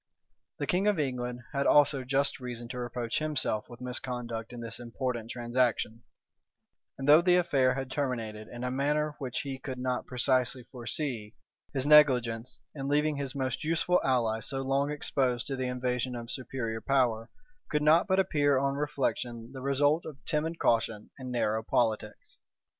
The 0.57 0.65
king 0.65 0.87
of 0.87 0.97
England 0.99 1.41
had 1.53 1.67
also 1.67 2.03
just 2.03 2.39
reason 2.39 2.67
to 2.69 2.79
reproach 2.79 3.19
himself 3.19 3.69
with 3.69 3.79
misconduct 3.81 4.51
in 4.51 4.59
this 4.59 4.79
important 4.79 5.29
transaction; 5.29 6.01
and 6.97 7.07
though 7.07 7.21
the 7.21 7.35
affair 7.35 7.75
had 7.75 7.91
terminated 7.91 8.47
in 8.47 8.63
a 8.63 8.71
manner 8.71 9.13
which 9.19 9.41
he 9.41 9.59
could 9.59 9.77
not 9.77 10.07
precisely 10.07 10.63
foresee, 10.63 11.35
his 11.71 11.85
negligence, 11.85 12.59
in 12.73 12.87
leaving 12.87 13.17
his 13.17 13.35
most 13.35 13.63
useful 13.63 14.01
ally 14.03 14.39
so 14.39 14.63
long 14.63 14.89
exposed 14.89 15.45
to 15.45 15.55
the 15.55 15.67
invasion 15.67 16.15
of 16.15 16.31
superior 16.31 16.81
power, 16.81 17.29
could 17.69 17.83
not 17.83 18.07
but 18.07 18.17
appear 18.19 18.57
on 18.57 18.73
reflection 18.73 19.51
the 19.53 19.61
result 19.61 20.03
of 20.07 20.17
timid 20.25 20.57
caution 20.57 21.11
and 21.19 21.29
narrow 21.29 21.61
politics. 21.61 22.39